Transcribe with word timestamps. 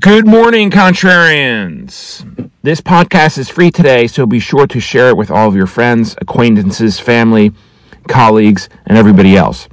Good 0.00 0.26
morning, 0.26 0.70
contrarians. 0.70 2.50
This 2.62 2.80
podcast 2.80 3.36
is 3.36 3.50
free 3.50 3.70
today, 3.70 4.06
so 4.06 4.24
be 4.24 4.40
sure 4.40 4.66
to 4.66 4.80
share 4.80 5.10
it 5.10 5.16
with 5.18 5.30
all 5.30 5.46
of 5.46 5.54
your 5.54 5.66
friends, 5.66 6.16
acquaintances, 6.22 6.98
family, 6.98 7.52
colleagues, 8.08 8.70
and 8.86 8.96
everybody 8.96 9.36
else. 9.36 9.68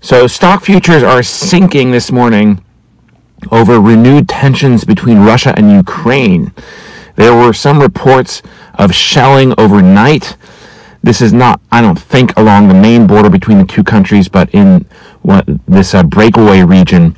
So, 0.00 0.28
stock 0.28 0.64
futures 0.64 1.02
are 1.02 1.22
sinking 1.22 1.90
this 1.90 2.10
morning 2.10 2.64
over 3.52 3.78
renewed 3.78 4.30
tensions 4.30 4.84
between 4.84 5.18
Russia 5.18 5.52
and 5.58 5.70
Ukraine. 5.70 6.54
There 7.16 7.34
were 7.36 7.52
some 7.52 7.78
reports 7.78 8.40
of 8.78 8.94
shelling 8.94 9.52
overnight. 9.58 10.38
This 11.02 11.20
is 11.20 11.34
not, 11.34 11.60
I 11.70 11.82
don't 11.82 12.00
think, 12.00 12.34
along 12.38 12.68
the 12.68 12.74
main 12.74 13.06
border 13.06 13.28
between 13.28 13.58
the 13.58 13.66
two 13.66 13.84
countries, 13.84 14.26
but 14.26 14.48
in 14.54 14.86
what, 15.20 15.44
this 15.68 15.92
uh, 15.92 16.02
breakaway 16.02 16.62
region. 16.62 17.14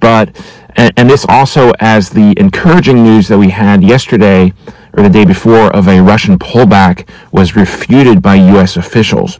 But 0.00 0.34
and, 0.76 0.92
and 0.96 1.10
this 1.10 1.24
also 1.28 1.72
as 1.80 2.10
the 2.10 2.34
encouraging 2.38 3.02
news 3.02 3.28
that 3.28 3.38
we 3.38 3.50
had 3.50 3.82
yesterday 3.82 4.52
or 4.92 5.02
the 5.02 5.10
day 5.10 5.24
before 5.24 5.74
of 5.74 5.88
a 5.88 6.00
Russian 6.00 6.38
pullback 6.38 7.08
was 7.32 7.56
refuted 7.56 8.22
by 8.22 8.34
U.S. 8.34 8.76
officials. 8.76 9.38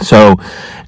So, 0.00 0.36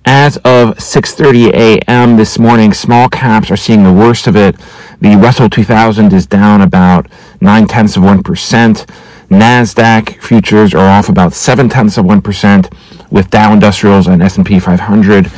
as 0.06 0.37
of 0.38 0.77
6:30 0.77 1.52
a.m. 1.55 2.16
this 2.16 2.38
morning, 2.38 2.73
small 2.73 3.09
caps 3.09 3.51
are 3.51 3.56
seeing 3.56 3.82
the 3.82 3.93
worst 3.93 4.27
of 4.27 4.37
it. 4.37 4.56
The 5.01 5.16
Russell 5.16 5.51
2000 5.51 6.12
is 6.12 6.27
down 6.27 6.60
about 6.60 7.07
nine 7.41 7.66
tenths 7.66 7.96
of 7.96 8.02
one 8.05 8.23
percent. 8.23 8.87
Nasdaq 9.30 10.21
futures 10.23 10.74
are 10.74 10.88
off 10.88 11.09
about 11.09 11.32
seven 11.32 11.68
tenths 11.68 11.96
of 11.98 12.05
one 12.05 12.23
percent, 12.23 12.73
with 13.10 13.30
Dow 13.30 13.52
Industrials 13.52 14.07
and 14.07 14.23
S&P 14.23 14.59
500 14.59 15.30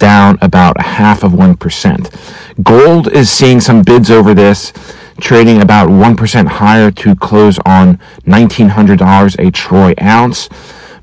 down 0.00 0.36
about 0.40 0.76
a 0.80 0.82
half 0.82 1.22
of 1.22 1.32
1%. 1.32 2.49
Gold 2.62 3.12
is 3.12 3.30
seeing 3.30 3.60
some 3.60 3.82
bids 3.82 4.10
over 4.10 4.34
this, 4.34 4.72
trading 5.20 5.62
about 5.62 5.88
1% 5.88 6.46
higher 6.46 6.90
to 6.90 7.14
close 7.16 7.58
on 7.60 7.98
$1,900 8.26 9.38
a 9.38 9.50
troy 9.50 9.94
ounce. 10.00 10.48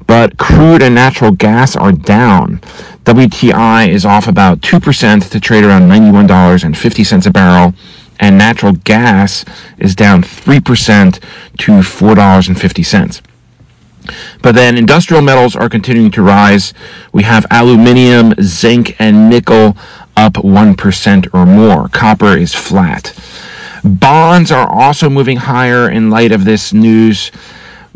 But 0.05 0.37
crude 0.37 0.81
and 0.81 0.95
natural 0.95 1.31
gas 1.31 1.75
are 1.75 1.91
down. 1.91 2.59
WTI 3.03 3.89
is 3.89 4.05
off 4.05 4.27
about 4.27 4.61
2% 4.61 5.29
to 5.29 5.39
trade 5.39 5.63
around 5.63 5.83
$91.50 5.83 7.25
a 7.25 7.31
barrel, 7.31 7.73
and 8.19 8.37
natural 8.37 8.73
gas 8.73 9.45
is 9.77 9.95
down 9.95 10.23
3% 10.23 11.19
to 11.59 11.71
$4.50. 11.71 13.21
But 14.41 14.55
then 14.55 14.77
industrial 14.77 15.21
metals 15.21 15.55
are 15.55 15.69
continuing 15.69 16.11
to 16.11 16.21
rise. 16.21 16.73
We 17.11 17.23
have 17.23 17.45
aluminium, 17.51 18.33
zinc, 18.41 18.95
and 18.99 19.29
nickel 19.29 19.75
up 20.17 20.33
1% 20.33 21.33
or 21.33 21.45
more. 21.45 21.87
Copper 21.89 22.35
is 22.35 22.53
flat. 22.53 23.17
Bonds 23.83 24.51
are 24.51 24.67
also 24.67 25.09
moving 25.09 25.37
higher 25.37 25.89
in 25.89 26.09
light 26.09 26.31
of 26.31 26.43
this 26.43 26.73
news, 26.73 27.31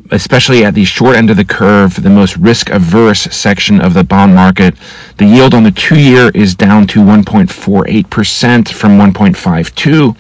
especially 0.10 0.66
at 0.66 0.74
the 0.74 0.86
short 0.86 1.16
end 1.16 1.30
of 1.30 1.38
the 1.38 1.46
curve, 1.46 2.02
the 2.02 2.10
most 2.10 2.38
risk 2.38 2.70
averse 2.70 3.22
section 3.22 3.80
of 3.80 3.94
the 3.94 4.04
bond 4.04 4.34
market. 4.34 4.76
The 5.18 5.26
yield 5.26 5.54
on 5.54 5.64
the 5.64 5.72
two 5.72 6.00
year 6.00 6.32
is 6.34 6.56
down 6.56 6.88
to 6.88 7.00
1.48% 7.00 8.74
from 8.74 8.98
1.52 8.98 10.16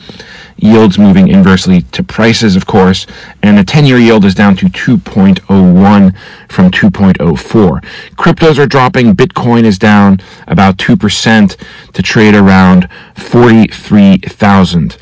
yields 0.62 0.98
moving 0.98 1.28
inversely 1.28 1.82
to 1.82 2.04
prices, 2.04 2.56
of 2.56 2.66
course, 2.68 3.08
and 3.42 3.58
the 3.58 3.64
10 3.64 3.86
year 3.86 3.98
yield 3.98 4.24
is 4.24 4.36
down 4.36 4.56
to 4.58 4.68
2.01 4.68 6.16
from 6.50 6.72
2.04. 6.72 7.84
Cryptos 8.16 8.58
are 8.59 8.68
dropping. 8.68 9.16
Bitcoin 9.16 9.64
is 9.64 9.80
down 9.80 10.20
about 10.48 10.78
2% 10.78 11.58
to 11.94 12.02
trade 12.04 12.36
around 12.36 12.88
43,000. 13.16 14.98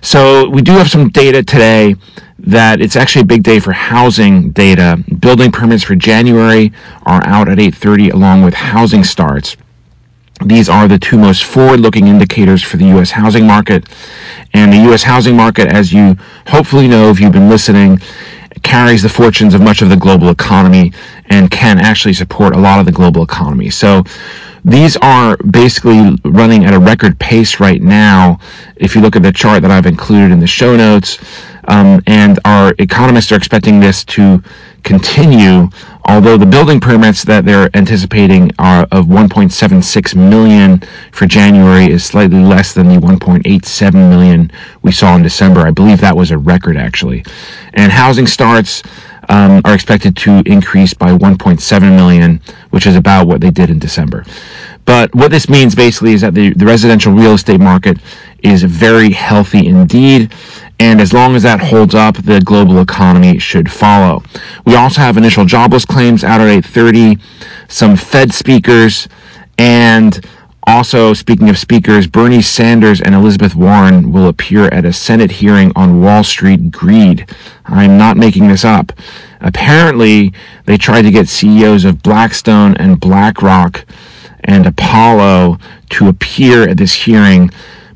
So 0.00 0.48
we 0.48 0.62
do 0.62 0.72
have 0.72 0.90
some 0.90 1.10
data 1.10 1.42
today 1.42 1.96
that 2.38 2.80
it's 2.80 2.96
actually 2.96 3.22
a 3.22 3.26
big 3.26 3.42
day 3.42 3.60
for 3.60 3.72
housing 3.72 4.50
data. 4.50 5.02
Building 5.18 5.52
permits 5.52 5.84
for 5.84 5.94
January 5.94 6.72
are 7.02 7.22
out 7.26 7.48
at 7.48 7.58
8:30 7.58 8.10
along 8.12 8.42
with 8.42 8.54
housing 8.54 9.04
starts. 9.04 9.56
These 10.42 10.70
are 10.70 10.88
the 10.88 10.98
two 10.98 11.18
most 11.18 11.44
forward 11.44 11.80
looking 11.80 12.08
indicators 12.08 12.62
for 12.62 12.78
the 12.78 12.86
U.S. 12.86 13.10
housing 13.10 13.46
market. 13.46 13.86
And 14.54 14.72
the 14.72 14.78
U.S. 14.88 15.02
housing 15.02 15.36
market, 15.36 15.68
as 15.68 15.92
you 15.92 16.16
hopefully 16.46 16.88
know 16.88 17.10
if 17.10 17.20
you've 17.20 17.32
been 17.32 17.50
listening, 17.50 18.00
carries 18.62 19.02
the 19.02 19.08
fortunes 19.10 19.52
of 19.52 19.60
much 19.60 19.82
of 19.82 19.90
the 19.90 19.96
global 19.96 20.30
economy 20.30 20.92
and 21.26 21.50
can 21.50 21.78
actually 21.78 22.14
support 22.14 22.54
a 22.54 22.58
lot 22.58 22.80
of 22.80 22.86
the 22.86 22.92
global 22.92 23.22
economy. 23.22 23.68
So 23.68 24.04
these 24.64 24.96
are 24.98 25.36
basically 25.38 26.16
running 26.24 26.64
at 26.64 26.74
a 26.74 26.78
record 26.78 27.18
pace 27.18 27.60
right 27.60 27.82
now. 27.82 28.38
If 28.76 28.94
you 28.94 29.00
look 29.00 29.16
at 29.16 29.22
the 29.22 29.32
chart 29.32 29.62
that 29.62 29.70
I've 29.70 29.86
included 29.86 30.32
in 30.32 30.40
the 30.40 30.46
show 30.46 30.76
notes, 30.76 31.18
um, 31.68 32.02
and 32.06 32.38
our 32.44 32.74
economists 32.78 33.30
are 33.32 33.36
expecting 33.36 33.80
this 33.80 34.04
to 34.04 34.42
continue 34.82 35.68
although 36.10 36.36
the 36.36 36.46
building 36.46 36.80
permits 36.80 37.22
that 37.24 37.44
they're 37.44 37.70
anticipating 37.74 38.50
are 38.58 38.86
of 38.90 39.06
1.76 39.06 40.16
million 40.16 40.82
for 41.12 41.26
January 41.26 41.86
is 41.86 42.04
slightly 42.04 42.40
less 42.40 42.74
than 42.74 42.88
the 42.88 42.96
1.87 42.96 43.94
million 43.94 44.50
we 44.82 44.90
saw 44.90 45.14
in 45.14 45.22
December. 45.22 45.60
I 45.60 45.70
believe 45.70 46.00
that 46.00 46.16
was 46.16 46.32
a 46.32 46.38
record 46.38 46.76
actually. 46.76 47.24
And 47.74 47.92
housing 47.92 48.26
starts 48.26 48.82
um, 49.30 49.62
are 49.64 49.74
expected 49.74 50.16
to 50.18 50.42
increase 50.44 50.92
by 50.92 51.16
1.7 51.16 51.96
million, 51.96 52.40
which 52.70 52.86
is 52.86 52.96
about 52.96 53.26
what 53.28 53.40
they 53.40 53.50
did 53.50 53.70
in 53.70 53.78
December. 53.78 54.24
But 54.84 55.14
what 55.14 55.30
this 55.30 55.48
means 55.48 55.74
basically 55.74 56.12
is 56.14 56.20
that 56.22 56.34
the, 56.34 56.52
the 56.52 56.66
residential 56.66 57.12
real 57.12 57.34
estate 57.34 57.60
market 57.60 57.98
is 58.42 58.64
very 58.64 59.10
healthy 59.12 59.68
indeed. 59.68 60.32
And 60.80 61.00
as 61.00 61.12
long 61.12 61.36
as 61.36 61.44
that 61.44 61.60
holds 61.60 61.94
up, 61.94 62.16
the 62.16 62.40
global 62.40 62.80
economy 62.80 63.38
should 63.38 63.70
follow. 63.70 64.24
We 64.66 64.74
also 64.74 65.00
have 65.00 65.16
initial 65.16 65.44
jobless 65.44 65.84
claims 65.84 66.24
out 66.24 66.40
at 66.40 66.48
830, 66.48 67.18
some 67.68 67.96
Fed 67.96 68.32
speakers, 68.34 69.06
and 69.58 70.26
also, 70.64 71.14
speaking 71.14 71.48
of 71.48 71.58
speakers, 71.58 72.06
Bernie 72.06 72.42
Sanders 72.42 73.00
and 73.00 73.14
Elizabeth 73.14 73.54
Warren 73.54 74.12
will 74.12 74.28
appear 74.28 74.66
at 74.66 74.84
a 74.84 74.92
Senate 74.92 75.32
hearing 75.32 75.72
on 75.74 76.02
Wall 76.02 76.22
Street 76.22 76.70
greed. 76.70 77.28
I'm 77.64 77.96
not 77.96 78.16
making 78.16 78.48
this 78.48 78.64
up. 78.64 78.92
Apparently, 79.40 80.32
they 80.66 80.76
tried 80.76 81.02
to 81.02 81.10
get 81.10 81.28
CEOs 81.28 81.84
of 81.84 82.02
Blackstone 82.02 82.76
and 82.76 83.00
BlackRock 83.00 83.84
and 84.44 84.66
Apollo 84.66 85.58
to 85.90 86.08
appear 86.08 86.68
at 86.68 86.76
this 86.76 87.04
hearing 87.04 87.50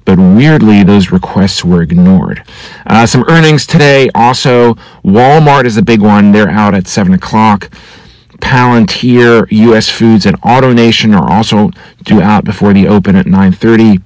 but 0.05 0.19
weirdly, 0.19 0.83
those 0.83 1.11
requests 1.11 1.65
were 1.65 1.83
ignored. 1.83 2.43
Uh, 2.87 3.07
some 3.07 3.25
earnings 3.29 3.67
today 3.67 4.11
also. 4.15 4.75
Walmart 5.03 5.65
is 5.65 5.77
a 5.77 5.83
big 5.83 6.01
one. 6.01 6.33
They're 6.33 6.51
out 6.51 6.75
at 6.75 6.87
7 6.87 7.15
o'clock. 7.15 7.71
Palantir, 8.45 9.51
U.S. 9.51 9.89
Foods, 9.89 10.27
and 10.27 10.41
AutoNation 10.43 11.19
are 11.19 11.33
also 11.33 11.71
due 12.03 12.21
out 12.21 12.45
before 12.45 12.75
the 12.75 12.87
open 12.87 13.17
at 13.17 13.25
9.30. 13.25 14.03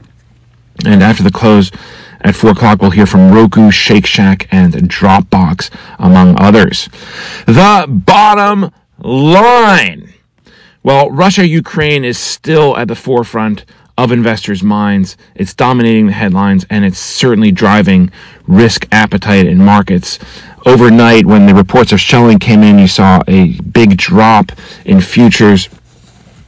And 0.87 1.03
after 1.03 1.25
the 1.25 1.33
close 1.33 1.73
at 2.21 2.37
4 2.37 2.51
o'clock, 2.51 2.81
we'll 2.81 2.93
hear 2.93 3.05
from 3.05 3.33
Roku, 3.33 3.73
Shake 3.73 4.07
Shack, 4.07 4.47
and 4.53 4.73
Dropbox, 4.75 5.71
among 5.99 6.41
others. 6.41 6.89
The 7.47 7.87
bottom 7.89 8.71
line. 8.99 10.15
Well, 10.85 11.11
Russia 11.11 11.47
Ukraine 11.47 12.05
is 12.05 12.17
still 12.17 12.77
at 12.77 12.87
the 12.87 12.95
forefront 12.95 13.65
of 13.99 14.13
investors' 14.13 14.63
minds. 14.63 15.17
It's 15.35 15.53
dominating 15.53 16.07
the 16.07 16.13
headlines 16.13 16.65
and 16.71 16.85
it's 16.85 17.01
certainly 17.01 17.51
driving 17.51 18.13
risk 18.47 18.87
appetite 18.93 19.47
in 19.47 19.59
markets. 19.59 20.21
Overnight, 20.65 21.27
when 21.27 21.47
the 21.47 21.55
reports 21.55 21.91
of 21.91 22.01
shelling 22.01 22.39
came 22.39 22.63
in, 22.63 22.79
you 22.79 22.87
saw 22.87 23.23
a 23.27 23.61
big 23.61 23.97
drop 23.97 24.53
in 24.85 25.01
futures 25.01 25.69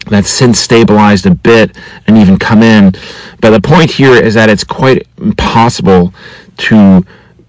that's 0.06 0.31
since 0.31 0.61
stabilized 0.61 1.27
a 1.27 1.34
bit 1.34 1.77
and 2.06 2.16
even 2.16 2.38
come 2.38 2.62
in. 2.62 2.93
But 3.41 3.50
the 3.50 3.61
point 3.61 3.91
here 3.91 4.15
is 4.15 4.34
that 4.34 4.49
it's 4.49 4.65
quite 4.65 5.06
impossible 5.19 6.15
to 6.59 7.05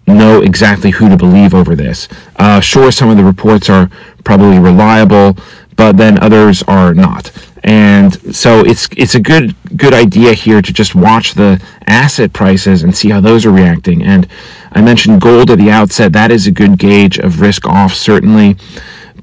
know 0.07 0.42
exactly 0.42 0.89
who 0.89 1.09
to 1.09 1.18
believe 1.18 1.54
over 1.54 1.75
this. 1.75 2.07
Uh, 2.38 2.59
sure, 2.59 2.92
some 2.92 3.09
of 3.09 3.18
the 3.18 3.24
reports 3.24 3.69
are 3.69 3.89
probably 4.24 4.57
reliable, 4.57 5.38
but 5.75 5.97
then 5.97 6.18
others 6.19 6.63
are 6.63 6.95
not. 6.95 7.31
And 7.63 8.35
so 8.35 8.65
it's 8.65 8.87
it's 8.97 9.15
a 9.15 9.19
good 9.19 9.55
good 9.77 9.93
idea 9.93 10.33
here 10.33 10.61
to 10.61 10.73
just 10.73 10.95
watch 10.95 11.35
the 11.35 11.61
asset 11.85 12.33
prices 12.33 12.83
and 12.83 12.95
see 12.95 13.09
how 13.09 13.21
those 13.21 13.45
are 13.45 13.51
reacting. 13.51 14.01
And 14.01 14.27
I 14.71 14.81
mentioned 14.81 15.21
gold 15.21 15.51
at 15.51 15.59
the 15.59 15.69
outset. 15.69 16.13
That 16.13 16.31
is 16.31 16.47
a 16.47 16.51
good 16.51 16.77
gauge 16.79 17.19
of 17.19 17.39
risk 17.39 17.67
off, 17.67 17.93
certainly. 17.93 18.57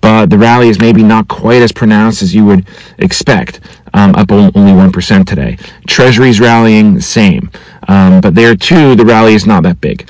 But 0.00 0.30
the 0.30 0.38
rally 0.38 0.68
is 0.68 0.78
maybe 0.78 1.02
not 1.02 1.26
quite 1.26 1.62
as 1.62 1.72
pronounced 1.72 2.22
as 2.22 2.34
you 2.34 2.44
would 2.44 2.66
expect. 2.98 3.60
Um, 3.94 4.14
up 4.14 4.30
only 4.30 4.52
1% 4.52 5.26
today. 5.26 5.58
Treasuries 5.86 6.40
rallying, 6.40 7.00
same. 7.00 7.50
Um, 7.88 8.20
but 8.20 8.34
there 8.34 8.54
too, 8.54 8.94
the 8.94 9.04
rally 9.04 9.34
is 9.34 9.46
not 9.46 9.62
that 9.64 9.80
big. 9.80 10.08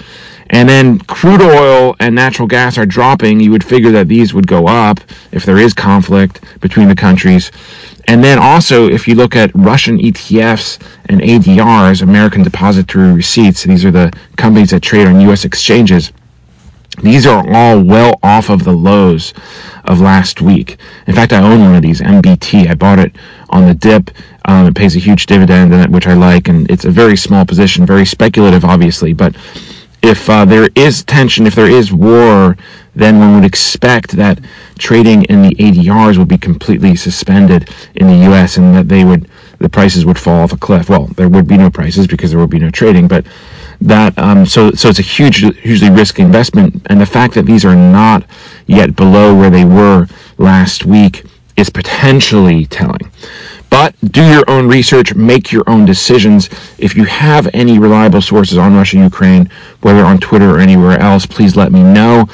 And 0.50 0.68
then 0.68 0.98
crude 1.00 1.42
oil 1.42 1.94
and 2.00 2.14
natural 2.14 2.48
gas 2.48 2.78
are 2.78 2.86
dropping. 2.86 3.40
You 3.40 3.50
would 3.50 3.64
figure 3.64 3.90
that 3.92 4.08
these 4.08 4.32
would 4.32 4.46
go 4.46 4.66
up 4.66 5.00
if 5.30 5.44
there 5.44 5.58
is 5.58 5.74
conflict 5.74 6.40
between 6.60 6.88
the 6.88 6.94
countries. 6.94 7.50
And 8.06 8.24
then 8.24 8.38
also, 8.38 8.88
if 8.88 9.06
you 9.06 9.14
look 9.14 9.36
at 9.36 9.54
Russian 9.54 9.98
ETFs 9.98 10.80
and 11.10 11.20
ADRs, 11.20 12.00
American 12.00 12.42
Depository 12.42 13.12
Receipts, 13.12 13.64
these 13.64 13.84
are 13.84 13.90
the 13.90 14.10
companies 14.36 14.70
that 14.70 14.80
trade 14.80 15.06
on 15.06 15.20
U.S. 15.20 15.44
exchanges. 15.44 16.12
These 17.02 17.26
are 17.26 17.44
all 17.46 17.82
well 17.82 18.18
off 18.22 18.48
of 18.48 18.64
the 18.64 18.72
lows 18.72 19.34
of 19.84 20.00
last 20.00 20.40
week. 20.40 20.78
In 21.06 21.14
fact, 21.14 21.32
I 21.32 21.42
own 21.42 21.60
one 21.60 21.74
of 21.74 21.82
these, 21.82 22.00
MBT. 22.00 22.68
I 22.68 22.74
bought 22.74 22.98
it 22.98 23.14
on 23.50 23.66
the 23.66 23.74
dip. 23.74 24.10
Um, 24.46 24.66
it 24.66 24.74
pays 24.74 24.96
a 24.96 24.98
huge 24.98 25.26
dividend, 25.26 25.92
which 25.92 26.06
I 26.06 26.14
like, 26.14 26.48
and 26.48 26.68
it's 26.70 26.86
a 26.86 26.90
very 26.90 27.16
small 27.16 27.44
position, 27.44 27.84
very 27.84 28.06
speculative, 28.06 28.64
obviously. 28.64 29.12
But 29.12 29.36
if 30.02 30.28
uh, 30.30 30.44
there 30.44 30.68
is 30.74 31.02
tension, 31.04 31.46
if 31.46 31.54
there 31.54 31.70
is 31.70 31.92
war, 31.92 32.56
then 32.94 33.18
one 33.18 33.34
would 33.34 33.44
expect 33.44 34.12
that 34.12 34.40
trading 34.78 35.24
in 35.24 35.42
the 35.42 35.54
ADRs 35.56 36.18
would 36.18 36.28
be 36.28 36.38
completely 36.38 36.96
suspended 36.96 37.68
in 37.94 38.06
the 38.06 38.16
U.S. 38.30 38.56
and 38.56 38.74
that 38.74 38.88
they 38.88 39.04
would 39.04 39.28
the 39.58 39.68
prices 39.68 40.04
would 40.04 40.18
fall 40.18 40.42
off 40.42 40.52
a 40.52 40.56
cliff. 40.56 40.88
Well, 40.88 41.06
there 41.16 41.28
would 41.28 41.48
be 41.48 41.56
no 41.56 41.68
prices 41.70 42.06
because 42.06 42.30
there 42.30 42.38
would 42.38 42.50
be 42.50 42.60
no 42.60 42.70
trading, 42.70 43.08
but 43.08 43.26
that 43.80 44.16
um, 44.18 44.46
so 44.46 44.70
so 44.72 44.88
it's 44.88 44.98
a 44.98 45.02
huge 45.02 45.38
hugely 45.58 45.90
risky 45.90 46.22
investment, 46.22 46.82
and 46.86 47.00
the 47.00 47.06
fact 47.06 47.34
that 47.34 47.46
these 47.46 47.64
are 47.64 47.76
not 47.76 48.24
yet 48.66 48.96
below 48.96 49.34
where 49.34 49.50
they 49.50 49.64
were 49.64 50.06
last 50.38 50.84
week 50.84 51.24
is 51.56 51.70
potentially 51.70 52.66
telling. 52.66 53.10
But 53.70 53.94
do 54.00 54.24
your 54.24 54.44
own 54.48 54.68
research, 54.68 55.14
make 55.14 55.52
your 55.52 55.64
own 55.68 55.84
decisions. 55.84 56.48
If 56.78 56.96
you 56.96 57.04
have 57.04 57.48
any 57.52 57.78
reliable 57.78 58.22
sources 58.22 58.56
on 58.56 58.74
Russia 58.74 58.98
Ukraine, 58.98 59.50
whether 59.82 60.04
on 60.04 60.18
Twitter 60.18 60.56
or 60.56 60.58
anywhere 60.58 60.98
else, 60.98 61.26
please 61.26 61.56
let 61.56 61.72
me 61.72 61.82
know. 61.82 62.28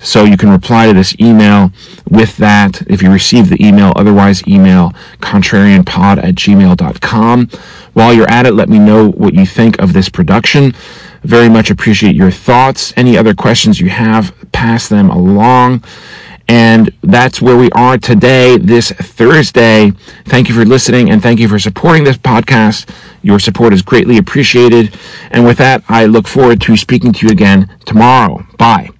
So 0.00 0.24
you 0.24 0.36
can 0.36 0.50
reply 0.50 0.86
to 0.86 0.94
this 0.94 1.14
email 1.20 1.72
with 2.08 2.36
that 2.38 2.82
if 2.88 3.02
you 3.02 3.12
receive 3.12 3.50
the 3.50 3.64
email. 3.64 3.92
Otherwise, 3.96 4.46
email 4.48 4.92
contrarianpod 5.20 6.18
at 6.18 6.34
gmail.com. 6.34 7.48
While 7.92 8.14
you're 8.14 8.30
at 8.30 8.46
it, 8.46 8.54
let 8.54 8.68
me 8.68 8.78
know 8.78 9.10
what 9.10 9.34
you 9.34 9.44
think 9.44 9.78
of 9.78 9.92
this 9.92 10.08
production. 10.08 10.74
Very 11.22 11.50
much 11.50 11.70
appreciate 11.70 12.16
your 12.16 12.30
thoughts. 12.30 12.94
Any 12.96 13.18
other 13.18 13.34
questions 13.34 13.78
you 13.78 13.90
have, 13.90 14.34
pass 14.52 14.88
them 14.88 15.10
along. 15.10 15.84
And 16.50 16.90
that's 17.02 17.40
where 17.40 17.56
we 17.56 17.70
are 17.76 17.96
today, 17.96 18.58
this 18.58 18.90
Thursday. 18.90 19.92
Thank 20.24 20.48
you 20.48 20.54
for 20.56 20.64
listening 20.64 21.08
and 21.10 21.22
thank 21.22 21.38
you 21.38 21.46
for 21.46 21.60
supporting 21.60 22.02
this 22.02 22.16
podcast. 22.16 22.92
Your 23.22 23.38
support 23.38 23.72
is 23.72 23.82
greatly 23.82 24.18
appreciated. 24.18 24.98
And 25.30 25.46
with 25.46 25.58
that, 25.58 25.84
I 25.88 26.06
look 26.06 26.26
forward 26.26 26.60
to 26.62 26.76
speaking 26.76 27.12
to 27.12 27.26
you 27.26 27.30
again 27.30 27.72
tomorrow. 27.86 28.44
Bye. 28.58 28.90